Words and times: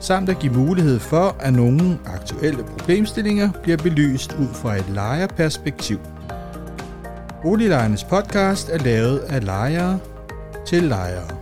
samt 0.00 0.28
at 0.28 0.38
give 0.38 0.52
mulighed 0.52 0.98
for, 0.98 1.36
at 1.40 1.52
nogle 1.52 1.98
aktuelle 2.06 2.64
problemstillinger 2.64 3.50
bliver 3.62 3.76
belyst 3.76 4.32
ud 4.32 4.48
fra 4.54 4.76
et 4.76 4.88
lejerperspektiv. 4.88 5.98
Boliglejernes 7.42 8.04
podcast 8.04 8.68
er 8.68 8.78
lavet 8.78 9.18
af 9.18 9.44
lejere 9.44 9.98
til 10.66 10.82
lejere. 10.82 11.38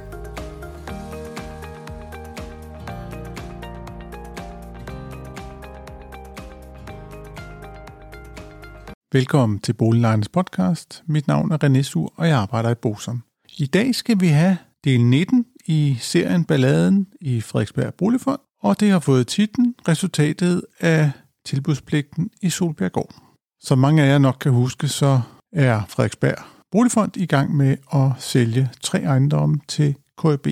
Velkommen 9.13 9.59
til 9.59 9.73
Boliglejernes 9.73 10.29
podcast. 10.29 11.03
Mit 11.07 11.27
navn 11.27 11.53
er 11.53 11.65
René 11.65 11.83
Sur, 11.83 12.13
og 12.17 12.29
jeg 12.29 12.39
arbejder 12.39 12.71
i 12.71 12.75
Bosom. 12.75 13.23
I 13.59 13.67
dag 13.67 13.95
skal 13.95 14.21
vi 14.21 14.27
have 14.27 14.57
del 14.85 15.05
19 15.05 15.47
i 15.67 15.97
serien 16.01 16.45
Balladen 16.45 17.07
i 17.21 17.41
Frederiksberg 17.41 17.95
Boligfond, 17.95 18.41
og 18.63 18.81
det 18.81 18.91
har 18.91 18.99
fået 18.99 19.27
titlen 19.27 19.75
Resultatet 19.89 20.63
af 20.81 21.11
tilbudspligten 21.45 22.31
i 22.43 22.51
Solbjerggård. 22.51 23.15
Som 23.61 23.79
mange 23.79 24.03
af 24.03 24.09
jer 24.09 24.19
nok 24.19 24.37
kan 24.41 24.53
huske, 24.53 24.89
så 24.89 25.21
er 25.53 25.83
Frederiksberg 25.89 26.45
Boligfond 26.73 27.17
i 27.17 27.27
gang 27.27 27.57
med 27.57 27.77
at 27.95 28.11
sælge 28.19 28.71
tre 28.83 29.03
ejendomme 29.03 29.61
til 29.69 29.95
KB. 30.19 30.47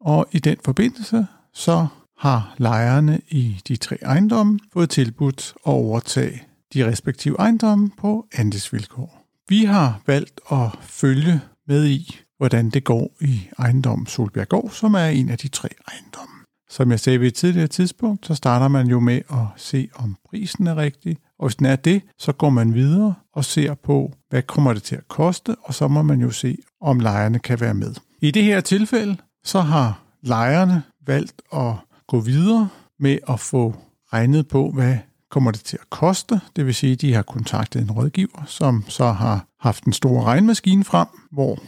Og 0.00 0.26
i 0.32 0.38
den 0.38 0.56
forbindelse 0.64 1.26
så 1.54 1.86
har 2.18 2.54
lejerne 2.58 3.20
i 3.28 3.60
de 3.68 3.76
tre 3.76 3.96
ejendomme 4.02 4.58
fået 4.72 4.90
tilbudt 4.90 5.54
at 5.66 5.72
overtage 5.72 6.42
de 6.74 6.86
respektive 6.86 7.36
ejendomme 7.38 7.90
på 7.98 8.26
andelsvilkår. 8.32 9.26
Vi 9.48 9.64
har 9.64 10.00
valgt 10.06 10.40
at 10.52 10.68
følge 10.80 11.40
med 11.66 11.86
i, 11.86 12.20
hvordan 12.36 12.70
det 12.70 12.84
går 12.84 13.16
i 13.20 13.48
ejendommen 13.58 14.06
Solbjerggård, 14.06 14.70
som 14.70 14.94
er 14.94 15.06
en 15.06 15.28
af 15.28 15.38
de 15.38 15.48
tre 15.48 15.68
ejendomme. 15.88 16.39
Som 16.70 16.90
jeg 16.90 17.00
sagde 17.00 17.20
ved 17.20 17.26
et 17.26 17.34
tidligere 17.34 17.66
tidspunkt, 17.66 18.26
så 18.26 18.34
starter 18.34 18.68
man 18.68 18.86
jo 18.86 19.00
med 19.00 19.20
at 19.30 19.46
se, 19.56 19.88
om 19.94 20.16
prisen 20.30 20.66
er 20.66 20.76
rigtig. 20.76 21.16
Og 21.38 21.46
hvis 21.46 21.56
den 21.56 21.66
er 21.66 21.76
det, 21.76 22.02
så 22.18 22.32
går 22.32 22.50
man 22.50 22.74
videre 22.74 23.14
og 23.34 23.44
ser 23.44 23.74
på, 23.74 24.12
hvad 24.28 24.42
kommer 24.42 24.72
det 24.72 24.82
til 24.82 24.96
at 24.96 25.08
koste, 25.08 25.56
og 25.62 25.74
så 25.74 25.88
må 25.88 26.02
man 26.02 26.20
jo 26.20 26.30
se, 26.30 26.58
om 26.80 27.00
lejerne 27.00 27.38
kan 27.38 27.60
være 27.60 27.74
med. 27.74 27.94
I 28.20 28.30
det 28.30 28.44
her 28.44 28.60
tilfælde, 28.60 29.16
så 29.44 29.60
har 29.60 30.02
lejerne 30.22 30.82
valgt 31.06 31.42
at 31.52 31.72
gå 32.06 32.20
videre 32.20 32.68
med 32.98 33.18
at 33.28 33.40
få 33.40 33.74
regnet 34.12 34.48
på, 34.48 34.70
hvad 34.70 34.96
kommer 35.30 35.50
det 35.50 35.60
til 35.60 35.78
at 35.80 35.90
koste. 35.90 36.40
Det 36.56 36.66
vil 36.66 36.74
sige, 36.74 36.92
at 36.92 37.00
de 37.00 37.14
har 37.14 37.22
kontaktet 37.22 37.82
en 37.82 37.90
rådgiver, 37.90 38.44
som 38.46 38.84
så 38.88 39.12
har 39.12 39.46
haft 39.60 39.84
en 39.84 39.92
stor 39.92 40.24
regnmaskine 40.24 40.84
frem, 40.84 41.08
hvor 41.32 41.58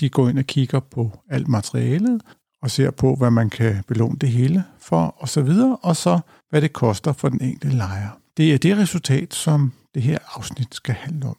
de 0.00 0.08
går 0.08 0.28
ind 0.28 0.38
og 0.38 0.44
kigger 0.44 0.80
på 0.80 1.18
alt 1.30 1.48
materialet, 1.48 2.22
og 2.66 2.70
ser 2.70 2.90
på, 2.90 3.14
hvad 3.14 3.30
man 3.30 3.50
kan 3.50 3.84
belåne 3.88 4.16
det 4.20 4.28
hele 4.28 4.64
for, 4.78 5.14
og 5.18 5.28
så 5.28 5.42
videre, 5.42 5.76
og 5.82 5.96
så 5.96 6.20
hvad 6.50 6.62
det 6.62 6.72
koster 6.72 7.12
for 7.12 7.28
den 7.28 7.40
enkelte 7.40 7.76
lejer. 7.76 8.08
Det 8.36 8.54
er 8.54 8.58
det 8.58 8.76
resultat, 8.76 9.34
som 9.34 9.72
det 9.94 10.02
her 10.02 10.18
afsnit 10.36 10.74
skal 10.74 10.94
handle 10.94 11.28
om. 11.28 11.36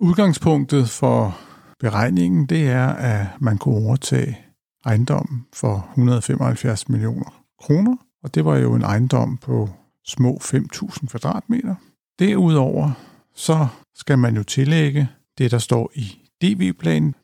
Udgangspunktet 0.00 0.88
for 0.88 1.38
beregningen, 1.80 2.46
det 2.46 2.68
er, 2.68 2.86
at 2.88 3.26
man 3.40 3.58
kunne 3.58 3.86
overtage 3.86 4.38
ejendommen 4.84 5.46
for 5.54 5.88
175 5.90 6.88
millioner 6.88 7.44
kroner, 7.60 7.96
og 8.22 8.34
det 8.34 8.44
var 8.44 8.56
jo 8.56 8.74
en 8.74 8.82
ejendom 8.82 9.36
på 9.36 9.70
små 10.06 10.38
5.000 10.42 11.06
kvadratmeter. 11.06 11.74
Derudover 12.18 12.90
så 13.34 13.66
skal 13.94 14.18
man 14.18 14.36
jo 14.36 14.42
tillægge 14.42 15.08
det, 15.38 15.50
der 15.50 15.58
står 15.58 15.90
i 15.94 16.18
DV-planen, 16.42 17.14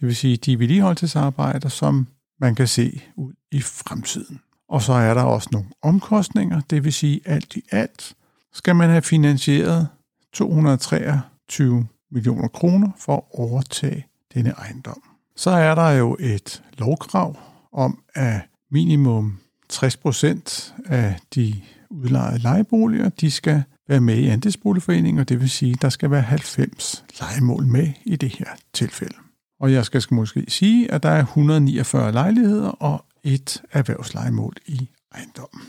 det 0.00 0.06
vil 0.06 0.16
sige 0.16 0.36
de 0.36 0.58
vedligeholdelsesarbejder, 0.58 1.68
som 1.68 2.06
man 2.42 2.54
kan 2.54 2.68
se 2.68 3.02
ud 3.16 3.32
i 3.52 3.60
fremtiden. 3.60 4.40
Og 4.68 4.82
så 4.82 4.92
er 4.92 5.14
der 5.14 5.22
også 5.22 5.48
nogle 5.52 5.68
omkostninger, 5.82 6.60
det 6.70 6.84
vil 6.84 6.92
sige 6.92 7.20
alt 7.24 7.56
i 7.56 7.62
alt 7.70 8.14
skal 8.54 8.76
man 8.76 8.90
have 8.90 9.02
finansieret 9.02 9.88
223 10.32 11.86
millioner 12.10 12.48
kroner 12.48 12.90
for 12.98 13.16
at 13.16 13.22
overtage 13.32 14.06
denne 14.34 14.50
ejendom. 14.50 15.02
Så 15.36 15.50
er 15.50 15.74
der 15.74 15.90
jo 15.90 16.16
et 16.20 16.62
lovkrav 16.78 17.36
om, 17.72 18.02
at 18.14 18.40
minimum 18.70 19.38
60% 19.72 20.72
af 20.86 21.20
de 21.34 21.54
udlejede 21.90 22.38
lejeboliger, 22.38 23.08
de 23.08 23.30
skal 23.30 23.62
være 23.88 24.00
med 24.00 24.16
i 24.16 24.28
andelsboligforeningen, 24.28 25.20
og 25.20 25.28
det 25.28 25.40
vil 25.40 25.50
sige, 25.50 25.72
at 25.72 25.82
der 25.82 25.88
skal 25.88 26.10
være 26.10 26.22
90 26.22 27.04
lejemål 27.20 27.66
med 27.66 27.92
i 28.04 28.16
det 28.16 28.28
her 28.28 28.46
tilfælde. 28.72 29.21
Og 29.62 29.72
jeg 29.72 29.84
skal 29.86 30.02
måske 30.10 30.44
sige, 30.48 30.90
at 30.90 31.02
der 31.02 31.08
er 31.08 31.20
149 31.20 32.12
lejligheder 32.12 32.68
og 32.68 33.04
et 33.22 33.62
erhvervslejemål 33.72 34.54
i 34.66 34.88
ejendommen. 35.14 35.62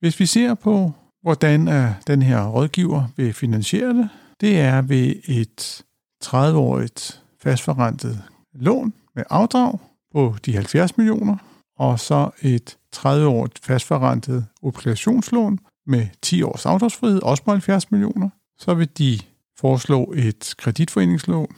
Hvis 0.00 0.20
vi 0.20 0.26
ser 0.26 0.54
på, 0.54 0.92
hvordan 1.22 1.68
er 1.68 1.94
den 2.06 2.22
her 2.22 2.46
rådgiver 2.46 3.04
vil 3.16 3.32
finansiere 3.32 3.88
det, 3.88 4.08
det 4.40 4.60
er 4.60 4.82
ved 4.82 5.14
et 5.24 5.82
30-årigt 6.24 7.20
fastforrentet 7.42 8.22
lån 8.54 8.92
med 9.14 9.24
afdrag 9.30 9.78
på 10.12 10.34
de 10.46 10.54
70 10.54 10.96
millioner, 10.96 11.36
og 11.78 12.00
så 12.00 12.30
et 12.42 12.76
30-årigt 12.96 13.58
fastforrentet 13.62 14.46
obligationslån 14.62 15.58
med 15.86 16.06
10 16.22 16.42
års 16.42 16.66
afdragsfrihed, 16.66 17.22
også 17.22 17.42
på 17.42 17.50
70 17.50 17.90
millioner. 17.90 18.28
Så 18.58 18.74
vil 18.74 18.88
de 18.98 19.18
foreslå 19.58 20.12
et 20.16 20.54
kreditforeningslån 20.58 21.56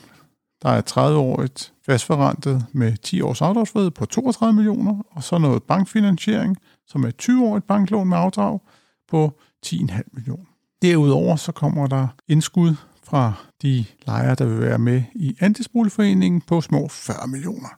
der 0.65 0.71
er 0.71 0.83
30-årigt 0.91 1.73
fastforrentet 1.87 2.67
med 2.73 2.97
10 2.97 3.21
års 3.21 3.43
afdragsfrihed 3.43 3.91
på 3.91 4.05
32 4.07 4.53
millioner, 4.55 5.03
og 5.11 5.23
så 5.23 5.39
noget 5.39 5.63
bankfinansiering, 5.63 6.57
som 6.87 7.05
er 7.05 7.11
20-årigt 7.23 7.67
banklån 7.67 8.09
med 8.09 8.17
afdrag 8.17 8.61
på 9.09 9.33
10,5 9.67 10.01
millioner. 10.13 10.45
Derudover 10.83 11.37
så 11.37 11.53
kommer 11.53 11.87
der 11.87 12.07
indskud 12.29 12.75
fra 13.05 13.33
de 13.63 13.85
lejere, 14.07 14.35
der 14.35 14.47
vil 14.47 14.61
være 14.61 14.79
med 14.79 15.03
i 15.15 15.37
andelsboligforeningen 15.41 16.41
på 16.41 16.61
små 16.61 16.89
40 16.89 17.27
millioner. 17.27 17.69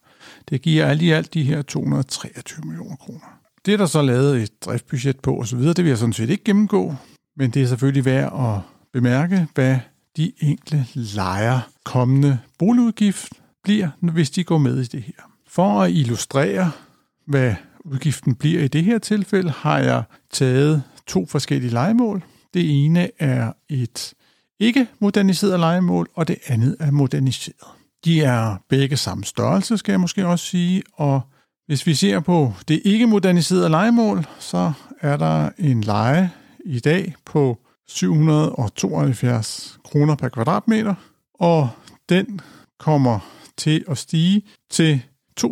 Det 0.49 0.63
giver 0.63 0.87
alt 0.87 1.03
i 1.03 1.11
alt 1.11 1.35
de 1.35 1.43
her 1.43 1.63
223 1.63 2.65
millioner 2.67 2.97
kroner. 2.97 3.41
Det 3.67 3.75
er 3.75 3.79
der 3.79 3.87
så 3.87 4.03
lavet 4.03 4.43
et 4.43 4.65
driftbudget 4.65 5.21
på 5.21 5.39
osv., 5.41 5.59
det 5.59 5.79
vil 5.79 5.87
jeg 5.87 5.99
sådan 5.99 6.13
set 6.13 6.31
ikke 6.31 6.45
gennemgå, 6.45 6.95
men 7.37 7.51
det 7.51 7.63
er 7.63 7.67
selvfølgelig 7.67 8.05
værd 8.05 8.33
at 8.57 8.61
bemærke, 8.93 9.47
hvad 9.55 9.79
de 10.17 10.33
enkelte 10.41 10.87
lejer 10.95 11.61
kommende 11.85 12.39
boligudgift 12.59 13.33
bliver, 13.65 13.89
hvis 14.01 14.31
de 14.31 14.45
går 14.45 14.59
med 14.59 14.81
i 14.81 14.85
det 14.85 15.03
her. 15.03 15.31
For 15.49 15.83
at 15.83 15.91
illustrere, 15.91 16.71
hvad 17.27 17.55
udgiften 17.85 18.35
bliver 18.35 18.63
i 18.63 18.69
det 18.69 18.85
her 18.85 18.99
tilfælde, 18.99 19.51
har 19.51 19.79
jeg 19.79 20.03
taget 20.31 20.83
to 21.07 21.27
forskellige 21.27 21.73
legemål. 21.73 22.23
Det 22.55 22.85
ene 22.85 23.11
er 23.19 23.53
et 23.69 24.15
ikke 24.61 24.87
moderniseret 24.99 25.61
legemål, 25.61 26.09
og 26.15 26.29
det 26.29 26.37
andet 26.47 26.77
er 26.81 26.91
moderniseret. 26.91 27.69
De 28.05 28.23
er 28.23 28.57
begge 28.69 28.97
samme 28.97 29.25
størrelse, 29.25 29.79
skal 29.79 29.93
jeg 29.93 30.01
måske 30.01 30.27
også 30.27 30.47
sige, 30.47 30.83
og 30.93 31.21
hvis 31.67 31.87
vi 31.87 31.95
ser 31.95 32.21
på 32.21 32.53
det 32.69 32.83
ikke 32.85 33.07
moderniserede 33.07 33.69
legemål, 33.69 34.27
så 34.39 34.73
er 35.01 35.17
der 35.17 35.51
en 35.59 35.81
leje 35.81 36.31
i 36.65 36.81
dag 36.81 37.15
på 37.25 37.59
772 37.89 39.79
kroner 39.85 40.15
per 40.15 40.29
kvadratmeter, 40.29 40.95
og 41.35 41.69
den 42.09 42.41
kommer 42.79 43.19
til 43.57 43.85
at 43.89 43.99
stige 43.99 44.43
til 44.71 45.03
2.222 45.41 45.47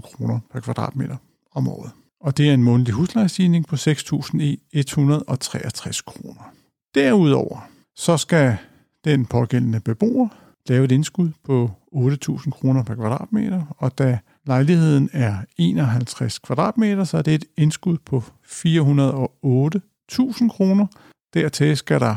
kroner 0.00 0.40
per 0.52 0.60
kvadratmeter 0.60 1.16
om 1.54 1.68
året. 1.68 1.90
Og 2.20 2.36
det 2.36 2.48
er 2.48 2.54
en 2.54 2.62
månedlig 2.62 2.94
huslejestigning 2.94 3.66
på 3.66 3.76
6.163 3.76 6.02
kroner. 6.06 6.52
Derudover 6.94 7.68
så 7.96 8.16
skal 8.16 8.56
den 9.04 9.26
pågældende 9.26 9.80
beboer 9.80 10.28
lave 10.68 10.84
et 10.84 10.92
indskud 10.92 11.30
på 11.44 11.70
8.000 11.94 12.50
kroner 12.50 12.82
per 12.82 12.94
kvadratmeter, 12.94 13.76
og 13.78 13.98
da 13.98 14.18
lejligheden 14.46 15.10
er 15.12 15.36
51 15.56 16.38
kvadratmeter, 16.38 17.04
så 17.04 17.18
er 17.18 17.22
det 17.22 17.34
et 17.34 17.44
indskud 17.56 17.96
på 18.06 18.22
408 18.44 19.80
1000 20.08 20.50
kroner. 20.50 20.86
Dertil 21.34 21.76
skal 21.76 22.00
der 22.00 22.16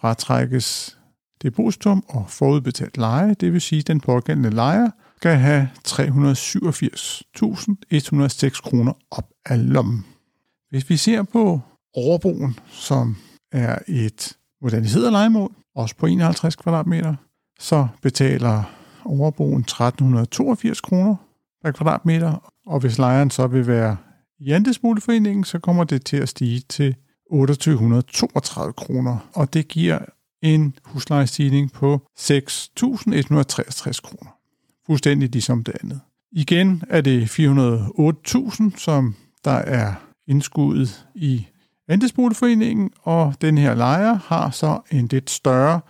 fratrækkes 0.00 0.98
depositum 1.42 2.04
og 2.08 2.24
forudbetalt 2.28 2.96
leje, 2.96 3.34
det 3.34 3.52
vil 3.52 3.60
sige, 3.60 3.80
at 3.80 3.86
den 3.86 4.00
pågældende 4.00 4.50
lejer 4.50 4.90
skal 5.16 5.36
have 5.36 5.68
387.106 5.88 8.62
kroner 8.62 8.92
op 9.10 9.30
af 9.46 9.72
lommen. 9.72 10.06
Hvis 10.70 10.90
vi 10.90 10.96
ser 10.96 11.22
på 11.22 11.60
overboen, 11.94 12.58
som 12.68 13.16
er 13.52 13.78
et 13.88 14.32
moderniseret 14.62 15.12
legemål, 15.12 15.52
også 15.74 15.96
på 15.96 16.06
51 16.06 16.56
kvadratmeter, 16.56 17.14
så 17.58 17.88
betaler 18.02 18.62
overboen 19.04 19.60
1382 19.60 20.80
kroner 20.80 21.16
per 21.64 21.70
kvadratmeter, 21.70 22.52
og 22.66 22.80
hvis 22.80 22.98
lejeren 22.98 23.30
så 23.30 23.46
vil 23.46 23.66
være 23.66 23.96
i 24.38 24.50
andelsboligforeningen, 24.50 25.44
så 25.44 25.58
kommer 25.58 25.84
det 25.84 26.04
til 26.04 26.16
at 26.16 26.28
stige 26.28 26.60
til 26.60 26.96
2832 27.30 28.72
kroner, 28.72 29.18
og 29.34 29.54
det 29.54 29.68
giver 29.68 29.98
en 30.42 30.74
huslejestigning 30.84 31.72
på 31.72 32.02
6.163 32.18 34.00
kroner. 34.02 34.36
Fuldstændig 34.86 35.28
ligesom 35.28 35.64
det 35.64 35.76
andet. 35.82 36.00
Igen 36.32 36.82
er 36.88 37.00
det 37.00 37.24
408.000, 37.24 38.78
som 38.78 39.14
der 39.44 39.50
er 39.50 39.94
indskuddet 40.26 41.06
i 41.14 41.46
andelsboligforeningen, 41.88 42.90
og 43.02 43.34
den 43.40 43.58
her 43.58 43.74
lejer 43.74 44.14
har 44.14 44.50
så 44.50 44.80
en 44.90 45.06
lidt 45.06 45.30
større 45.30 45.80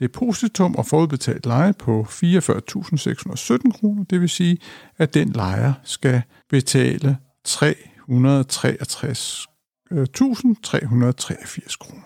depositum 0.00 0.74
og 0.74 0.86
forudbetalt 0.86 1.46
leje 1.46 1.72
på 1.72 2.06
44.617 2.10 3.78
kroner. 3.78 4.04
Det 4.10 4.20
vil 4.20 4.28
sige, 4.28 4.58
at 4.98 5.14
den 5.14 5.28
lejer 5.28 5.72
skal 5.84 6.22
betale 6.50 7.16
363 7.44 9.46
1.383 9.92 11.76
kroner. 11.80 12.02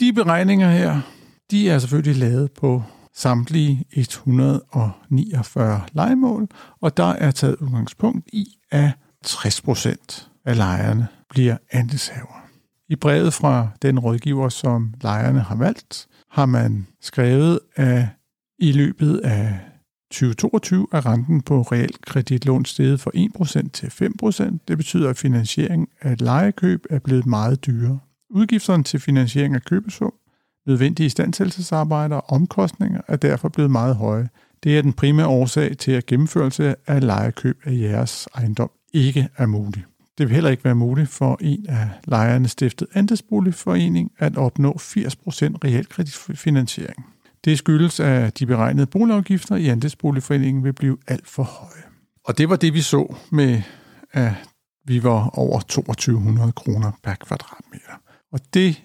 De 0.00 0.12
beregninger 0.12 0.70
her, 0.70 1.00
de 1.50 1.70
er 1.70 1.78
selvfølgelig 1.78 2.16
lavet 2.16 2.52
på 2.52 2.82
samtlige 3.14 3.84
149 3.90 5.82
legemål, 5.92 6.48
og 6.80 6.96
der 6.96 7.12
er 7.12 7.30
taget 7.30 7.56
udgangspunkt 7.56 8.28
i, 8.32 8.46
at 8.70 8.90
60% 9.26 10.28
af 10.44 10.56
lejerne 10.56 11.06
bliver 11.30 11.56
andelshaver. 11.70 12.46
I 12.88 12.96
brevet 12.96 13.34
fra 13.34 13.68
den 13.82 13.98
rådgiver, 13.98 14.48
som 14.48 14.94
lejerne 15.02 15.40
har 15.40 15.54
valgt, 15.54 16.06
har 16.30 16.46
man 16.46 16.86
skrevet, 17.00 17.60
at 17.76 18.06
i 18.58 18.72
løbet 18.72 19.18
af 19.18 19.60
2022 20.12 20.86
er 20.92 21.06
renten 21.06 21.40
på 21.42 21.62
realkreditlån 21.62 22.64
steget 22.64 23.00
fra 23.00 23.10
1% 23.64 23.70
til 23.72 23.86
5%. 23.86 24.58
Det 24.68 24.76
betyder, 24.76 25.10
at 25.10 25.18
finansiering 25.18 25.88
af 26.00 26.12
et 26.12 26.20
lejekøb 26.20 26.86
er 26.90 26.98
blevet 26.98 27.26
meget 27.26 27.66
dyrere. 27.66 27.98
Udgifterne 28.30 28.82
til 28.82 29.00
finansiering 29.00 29.54
af 29.54 29.62
købesum, 29.64 30.12
nødvendige 30.66 31.06
istandsættelsesarbejder 31.06 32.16
og 32.16 32.30
omkostninger 32.30 33.00
er 33.08 33.16
derfor 33.16 33.48
blevet 33.48 33.70
meget 33.70 33.96
høje. 33.96 34.28
Det 34.64 34.78
er 34.78 34.82
den 34.82 34.92
primære 34.92 35.26
årsag 35.26 35.78
til, 35.78 35.92
at 35.92 36.06
gennemførelse 36.06 36.74
af 36.86 37.06
lejekøb 37.06 37.58
af 37.64 37.72
jeres 37.72 38.28
ejendom 38.34 38.70
ikke 38.92 39.28
er 39.36 39.46
mulig. 39.46 39.84
Det 40.18 40.28
vil 40.28 40.34
heller 40.34 40.50
ikke 40.50 40.64
være 40.64 40.74
muligt 40.74 41.08
for 41.08 41.38
en 41.40 41.66
af 41.68 41.88
lejerne 42.04 42.48
stiftet 42.48 42.88
andelsboligforening 42.94 44.12
at 44.18 44.36
opnå 44.36 44.72
80% 44.72 44.76
realkreditfinansiering. 45.64 47.06
Det 47.44 47.58
skyldes, 47.58 48.00
at 48.00 48.38
de 48.38 48.46
beregnede 48.46 48.86
boligafgifter 48.86 49.56
i 49.56 49.68
andelsboligforeningen 49.68 50.64
vil 50.64 50.72
blive 50.72 50.98
alt 51.08 51.28
for 51.28 51.42
høje. 51.42 51.82
Og 52.24 52.38
det 52.38 52.48
var 52.48 52.56
det, 52.56 52.74
vi 52.74 52.80
så 52.80 53.14
med, 53.30 53.62
at 54.12 54.32
vi 54.84 55.02
var 55.02 55.28
over 55.38 55.60
2200 55.60 56.52
kroner 56.52 56.92
per 57.02 57.14
kvadratmeter. 57.14 58.00
Og 58.32 58.40
det 58.54 58.82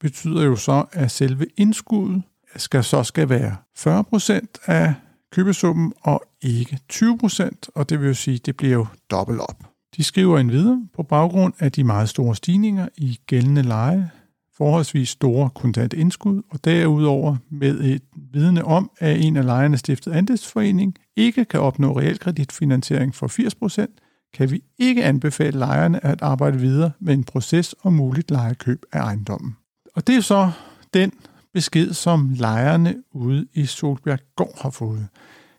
betyder 0.00 0.44
jo 0.44 0.56
så, 0.56 0.84
at 0.92 1.10
selve 1.10 1.46
indskuddet 1.56 2.22
skal 2.56 2.84
så 2.84 3.02
skal 3.02 3.28
være 3.28 3.56
40% 3.78 4.46
af 4.66 4.94
købesummen 5.32 5.92
og 6.00 6.22
ikke 6.40 6.78
20%, 6.92 7.50
og 7.74 7.90
det 7.90 8.00
vil 8.00 8.06
jo 8.06 8.14
sige, 8.14 8.34
at 8.34 8.46
det 8.46 8.56
bliver 8.56 8.74
jo 8.74 8.86
dobbelt 9.10 9.40
op. 9.40 9.64
De 9.96 10.04
skriver 10.04 10.38
en 10.38 10.50
videre 10.50 10.86
på 10.94 11.02
baggrund 11.02 11.54
af 11.58 11.72
de 11.72 11.84
meget 11.84 12.08
store 12.08 12.36
stigninger 12.36 12.88
i 12.96 13.20
gældende 13.26 13.62
leje, 13.62 14.10
forholdsvis 14.56 15.08
store 15.08 15.50
kontant 15.50 15.92
indskud, 15.92 16.42
og 16.50 16.64
derudover 16.64 17.36
med 17.50 17.80
et 17.80 18.02
vidne 18.32 18.64
om, 18.64 18.90
at 18.98 19.20
en 19.20 19.36
af 19.36 19.44
lejerne 19.44 19.78
stiftet 19.78 20.12
andelsforening 20.12 20.96
ikke 21.16 21.44
kan 21.44 21.60
opnå 21.60 21.98
realkreditfinansiering 21.98 23.14
for 23.14 23.84
80%, 23.86 24.30
kan 24.34 24.50
vi 24.50 24.62
ikke 24.78 25.04
anbefale 25.04 25.58
lejerne 25.58 26.06
at 26.06 26.22
arbejde 26.22 26.58
videre 26.58 26.90
med 27.00 27.14
en 27.14 27.24
proces 27.24 27.74
om 27.82 27.92
muligt 27.92 28.30
lejekøb 28.30 28.82
af 28.92 29.00
ejendommen. 29.00 29.56
Og 29.94 30.06
det 30.06 30.16
er 30.16 30.20
så 30.20 30.50
den 30.94 31.12
besked, 31.54 31.92
som 31.92 32.30
lejerne 32.34 32.94
ude 33.12 33.46
i 33.54 33.66
Solbjerg 33.66 34.20
Gård 34.36 34.62
har 34.62 34.70
fået. 34.70 35.06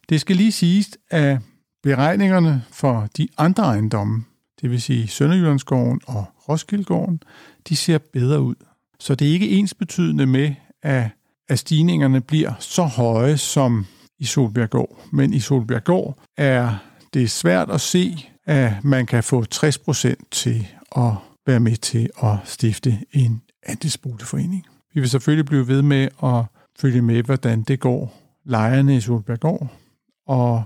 Det 0.10 0.22
skal 0.22 0.36
lige 0.36 0.52
siges, 0.52 0.98
at 1.10 1.40
beregningerne 1.84 2.64
for 2.72 3.08
de 3.18 3.28
andre 3.38 3.64
ejendomme, 3.64 4.24
det 4.62 4.72
vil 4.72 4.82
sige 4.82 5.08
Sønderjyllandsgården 5.08 6.02
og 6.08 6.26
Roskildegården, 6.50 7.24
de 7.70 7.76
ser 7.76 7.98
bedre 7.98 8.42
ud. 8.42 8.56
Så 9.00 9.16
det 9.16 9.28
er 9.28 9.32
ikke 9.32 9.50
ensbetydende 9.50 10.26
med, 10.26 10.54
at, 10.84 11.10
at 11.50 11.60
stigningerne 11.60 12.22
bliver 12.22 12.54
så 12.60 12.84
høje 12.84 13.38
som 13.38 13.86
i 14.20 14.26
Solbjerggård. 14.26 15.06
Men 15.12 15.34
i 15.34 15.40
Solbjerggård 15.40 16.18
er 16.38 16.76
det 17.14 17.32
svært 17.32 17.70
at 17.72 17.82
se, 17.82 18.30
at 18.46 18.84
man 18.84 19.06
kan 19.06 19.24
få 19.24 19.44
60% 19.56 20.14
til 20.32 20.68
at 20.98 21.12
være 21.48 21.60
med 21.60 21.76
til 21.76 22.10
at 22.24 22.36
stifte 22.44 23.00
en 23.12 23.42
andelsboligforening. 23.64 24.66
Vi 24.94 25.00
vil 25.00 25.10
selvfølgelig 25.10 25.46
blive 25.46 25.68
ved 25.68 25.82
med 25.82 26.08
at 26.24 26.46
følge 26.80 27.02
med, 27.02 27.24
hvordan 27.24 27.64
det 27.64 27.80
går 27.80 28.22
lejerne 28.46 28.96
i 28.96 29.02
Solbjerggård. 29.02 29.68
Og 30.28 30.64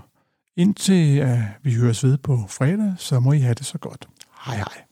indtil 0.56 1.22
uh, 1.22 1.38
vi 1.62 1.74
høres 1.74 2.04
ved 2.04 2.18
på 2.18 2.44
fredag, 2.48 2.94
så 2.98 3.20
må 3.20 3.32
I 3.32 3.38
have 3.38 3.54
det 3.54 3.66
så 3.66 3.78
godt. 3.78 4.08
Hej 4.46 4.56
hej. 4.56 4.91